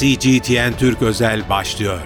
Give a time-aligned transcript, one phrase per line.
[0.00, 2.00] CGTN Türk Özel başlıyor.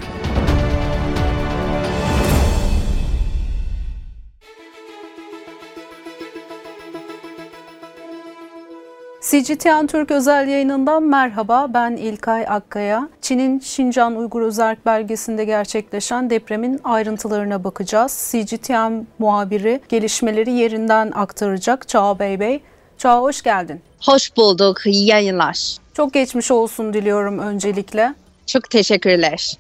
[9.21, 11.67] CGTN Türk özel yayınından merhaba.
[11.75, 13.09] Ben İlkay Akkaya.
[13.21, 18.33] Çin'in Şincan Uygur Özerk Belgesi'nde gerçekleşen depremin ayrıntılarına bakacağız.
[18.33, 22.63] CGTN muhabiri gelişmeleri yerinden aktaracak Çağ Bey Bey.
[22.99, 23.81] Çağ hoş geldin.
[24.01, 24.87] Hoş bulduk.
[24.87, 25.77] İyi yayınlar.
[25.95, 28.15] Çok geçmiş olsun diliyorum öncelikle.
[28.47, 29.53] Çok teşekkürler.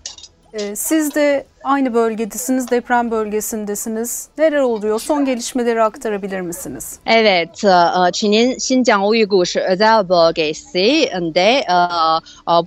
[0.52, 4.28] Ee, siz de aynı bölgedesiniz, deprem bölgesindesiniz.
[4.38, 5.00] Neler oluyor?
[5.00, 6.98] Son gelişmeleri aktarabilir misiniz?
[7.06, 11.74] Evet, e, Çin'in Xinjiang Uygur özel bölgesinde e, e,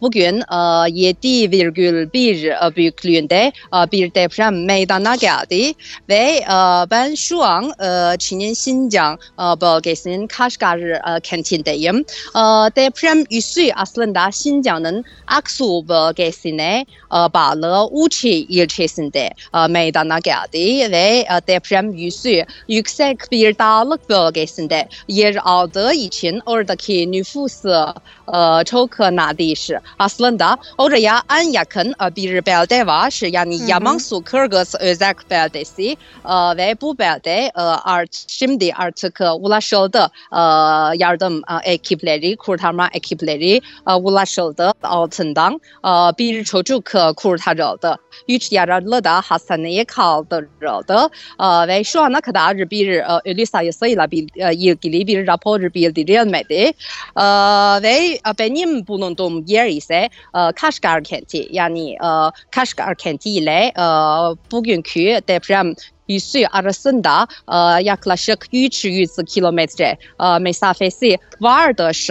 [0.02, 3.52] bugün 7,1 büyüklüğünde
[3.92, 5.74] bir deprem meydana geldi
[6.10, 6.44] ve
[6.92, 7.74] ben şu an
[8.18, 10.80] Çin'in Xinjiang bölgesinin Kaşgar
[11.24, 12.06] kentindeyim.
[12.76, 21.48] Deprem üssü aslında Xinjiang'ın Aksu bölgesine bağlı Uçi ilçesi bölgesinde e, meydana geldi ve e,
[21.48, 27.86] deprem yüzü yüksek bir dağlık bölgesinde yer aldığı için oradaki nüfusu
[28.34, 29.72] e, çok nadir.
[30.00, 33.22] Aslında oraya en yakın bir belde var.
[33.32, 33.70] Yani hı hı.
[33.70, 35.98] Yamansu Kırgız Özel Beldesi
[36.58, 37.52] ve bu belde
[37.84, 40.12] art, şimdi artık ulaşıldı.
[40.96, 43.62] Yardım ekipleri, kurtarma ekipleri
[44.00, 45.62] ulaşıldı altından.
[46.20, 47.96] Bir çocuk kurtarıldı.
[48.30, 51.10] Üç yaralı yaralı da hastaneye kaldırıldı.
[51.68, 54.08] Ve şu ana kadar bir ölü sayısıyla
[54.52, 56.72] ilgili bir rapor bildirilmedi.
[57.84, 60.10] Ve benim bulunduğum yer ise
[60.56, 61.48] Kaşgar kenti.
[61.52, 61.98] Yani
[62.52, 63.74] Kaşgar kenti ile
[64.52, 65.74] bugünkü deprem
[66.10, 67.28] üssü arasında
[67.82, 69.98] yaklaşık 300 kilometre
[70.40, 72.08] mesafesi vardır.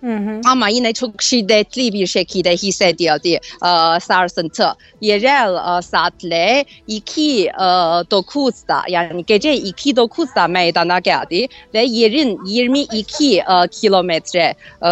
[0.00, 0.40] Hı hı.
[0.50, 4.66] Ama yine çok şiddetli bir şekilde hissediyordu e, sarsıntı.
[5.00, 14.54] Yerel e, saatle 2.9'da e, yani gece 2.9'da meydana geldi ve yerin 22 e, kilometre
[14.82, 14.90] e,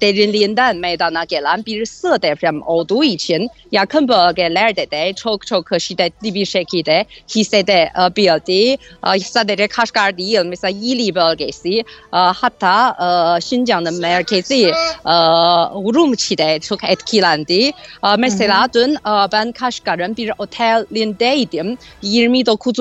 [0.00, 6.44] derinliğinden meydana gelen bir sığ deprem olduğu için yakın bölgelerde de çok çok şiddetli bir
[6.44, 7.04] şekilde
[7.34, 8.76] hissedebildi.
[9.16, 12.96] E, sadece Kaşgar değil mesela Yili bölgesi e, hatta
[13.38, 14.72] e, Şincan'ın merkezi
[15.06, 15.14] e,
[15.74, 17.72] Urumçi'de çok etkilendi.
[18.04, 21.78] E, mesela dün e, ben Kaşgar'ın bir otelindeydim.
[22.02, 22.78] 29.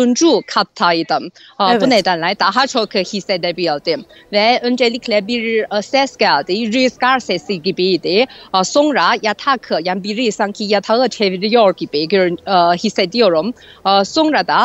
[0.48, 1.26] kattaydım.
[1.60, 1.82] E, evet.
[1.82, 4.06] Bu nedenle daha çok hissedebildim.
[4.32, 6.74] Ve öncelikle bir e, ses geldi.
[6.74, 8.26] Rüzgar sesi gibiydi.
[8.56, 12.08] E, sonra yatak yani biri sanki yatağı çeviriyor gibi
[12.48, 13.54] e, hissediyorum.
[13.88, 14.60] E, sonra da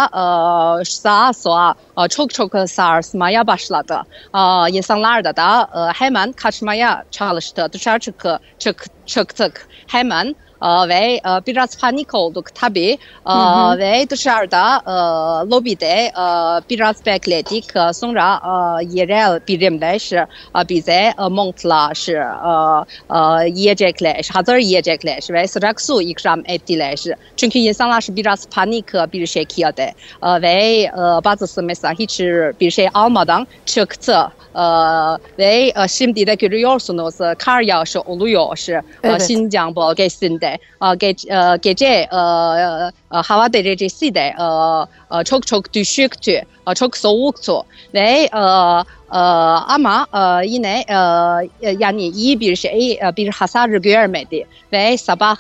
[0.80, 1.74] e, sağa sola
[2.04, 4.02] e, çok çok sarsmaya başladı.
[4.34, 4.40] E,
[4.70, 7.68] insanlar da da e, hemen kaç kaçmaya çalıştı.
[7.72, 8.26] Dışarı çık,
[8.58, 13.78] çık, çıktık hemen ve biraz panik olduk tabii hı hı.
[13.78, 14.82] ve dışarıda
[15.50, 16.12] lobide
[16.70, 17.64] biraz bekledik.
[17.92, 18.40] Sonra
[18.82, 20.26] yerel birimler
[20.68, 22.06] bize montlar,
[23.46, 27.04] yiyecekler, hazır yiyecekler ve sıcak su ikram ettiler.
[27.36, 29.92] Çünkü insanlar biraz panik bir şekilde
[30.22, 30.90] ve
[31.24, 32.20] bazısı mesela hiç
[32.60, 34.18] bir şey almadan çıktı.
[35.38, 38.66] ve şimdi de görüyorsunuz kar yağışı oluyor
[39.02, 39.22] evet.
[39.28, 40.51] Şincan bölgesinde
[40.98, 41.28] gece,
[41.62, 42.06] gece
[43.10, 44.34] hava derecesi de
[45.24, 46.40] çok çok düşüktü,
[46.74, 47.62] çok soğuktu
[47.94, 48.28] ve
[49.68, 50.06] ama
[50.44, 50.84] yine
[51.78, 55.36] yani iyi bir şey bir hasar görmedi ve sabah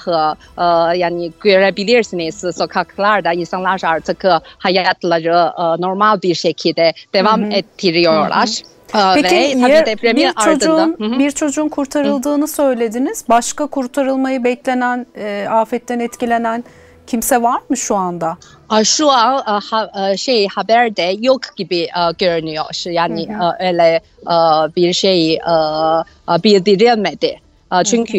[0.96, 4.24] yani görebilirsiniz sokaklarda insanlar artık
[4.58, 5.52] hayatları
[5.82, 8.48] normal bir şekilde devam ettiriyorlar.
[8.48, 8.72] Hı
[9.14, 11.18] Peki ve tabii bir çocuğun ardından.
[11.18, 12.48] bir çocuğun kurtarıldığını Hı.
[12.48, 13.24] söylediniz.
[13.28, 16.64] Başka kurtarılmayı beklenen, e, afetten etkilenen
[17.06, 18.36] kimse var mı şu anda?
[18.84, 19.60] Şu an
[20.16, 21.88] şey haberde yok gibi
[22.18, 22.64] görünüyor.
[22.86, 23.56] Yani hı hı.
[23.60, 24.00] öyle
[24.76, 25.38] bir şey
[26.44, 27.40] bildirilmedi.
[27.84, 28.18] Çünkü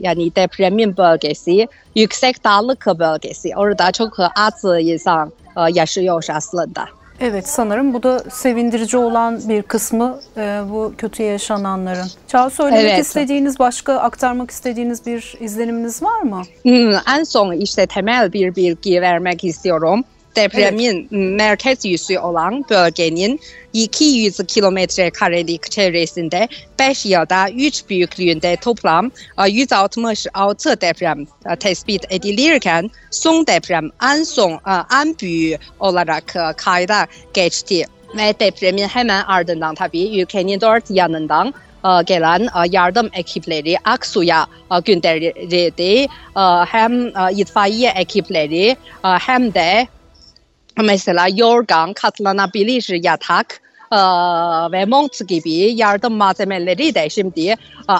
[0.00, 3.52] yani depremin bölgesi yüksek dağlık bölgesi.
[3.56, 5.32] Orada çok az insan
[5.72, 6.97] yaşıyor aslında.
[7.20, 12.06] Evet sanırım bu da sevindirici olan bir kısmı e, bu kötü yaşananların.
[12.28, 13.06] Çağ söylemek evet.
[13.06, 16.42] istediğiniz başka aktarmak istediğiniz bir izleniminiz var mı?
[16.62, 20.04] Hmm, en son işte temel bir bilgi vermek istiyorum
[20.36, 23.40] depremin merkez yüzü olan bölgenin
[23.72, 26.48] 200 kilometre karelik çevresinde
[26.78, 29.10] 5 yılda 3 büyüklüğünde toplam
[29.48, 34.58] 166 e, deprem e, tespit edilirken son deprem en son e,
[35.02, 37.84] en büyük olarak kayda geçti.
[38.16, 41.54] Ve depremin hemen ardından tabii ülkenin dört yanından
[42.06, 44.46] gelen yardım ekipleri Aksu'ya
[44.84, 46.06] gönderildi.
[46.66, 49.88] Hem itfaiye ekipleri hem de
[50.82, 53.60] mesela yorgan, katlanabilir yatak
[53.92, 53.96] e,
[54.72, 57.56] ve mont gibi yardım malzemeleri de şimdi e,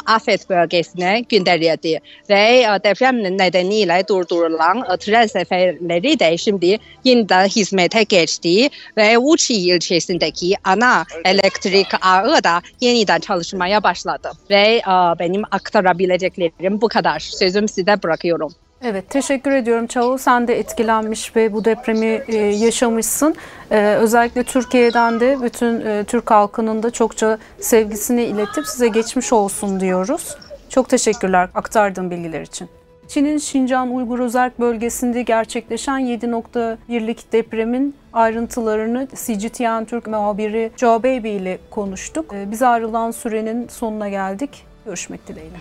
[0.06, 2.00] afet bölgesine gönderildi.
[2.30, 9.54] Ve e, deprem nedeniyle durdurulan e, tren seferleri de şimdi yeniden hizmete geçti ve Uçi
[9.54, 14.30] ilçesindeki ana elektrik ağı da yeniden çalışmaya başladı.
[14.50, 17.18] Ve e, benim aktarabileceklerim bu kadar.
[17.20, 18.52] Sözüm size bırakıyorum.
[18.82, 20.18] Evet teşekkür ediyorum Çağıl.
[20.18, 23.34] Sen de etkilenmiş ve bu depremi e, yaşamışsın.
[23.70, 29.80] E, özellikle Türkiye'den de bütün e, Türk halkının da çokça sevgisini iletip size geçmiş olsun
[29.80, 30.36] diyoruz.
[30.68, 32.68] Çok teşekkürler aktardığın bilgiler için.
[33.08, 41.58] Çin'in Şincan Uygur Özerk bölgesinde gerçekleşen 7.1'lik depremin ayrıntılarını CGTN Türk muhabiri Joe Baby ile
[41.70, 42.34] konuştuk.
[42.34, 44.66] E, Bize ayrılan sürenin sonuna geldik.
[44.84, 45.56] Görüşmek dileğiyle.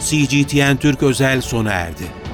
[0.00, 2.25] CGTN Türk özel sona erdi.